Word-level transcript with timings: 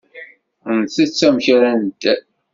Ntett 0.79 1.19
amek 1.27 1.45
ara 1.55 1.71
nedder. 1.79 2.21